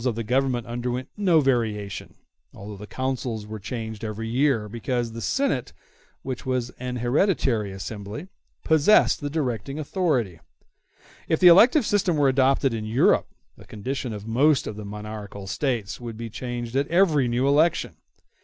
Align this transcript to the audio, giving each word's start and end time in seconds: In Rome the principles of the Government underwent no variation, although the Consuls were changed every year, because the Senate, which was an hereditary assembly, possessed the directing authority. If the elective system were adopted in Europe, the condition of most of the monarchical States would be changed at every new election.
In 0.01 0.05
Rome 0.05 0.15
the 0.15 0.23
principles 0.23 0.25
of 0.25 0.27
the 0.27 0.35
Government 0.35 0.65
underwent 0.65 1.09
no 1.15 1.39
variation, 1.41 2.15
although 2.55 2.75
the 2.77 2.87
Consuls 2.87 3.45
were 3.45 3.59
changed 3.59 4.03
every 4.03 4.27
year, 4.27 4.67
because 4.67 5.11
the 5.11 5.21
Senate, 5.21 5.73
which 6.23 6.43
was 6.43 6.71
an 6.79 6.95
hereditary 6.95 7.71
assembly, 7.71 8.27
possessed 8.63 9.21
the 9.21 9.29
directing 9.29 9.77
authority. 9.77 10.39
If 11.27 11.39
the 11.39 11.49
elective 11.49 11.85
system 11.85 12.17
were 12.17 12.29
adopted 12.29 12.73
in 12.73 12.83
Europe, 12.83 13.27
the 13.55 13.63
condition 13.65 14.11
of 14.11 14.25
most 14.25 14.65
of 14.65 14.75
the 14.75 14.85
monarchical 14.85 15.45
States 15.45 16.01
would 16.01 16.17
be 16.17 16.31
changed 16.31 16.75
at 16.75 16.87
every 16.87 17.27
new 17.27 17.47
election. 17.47 17.95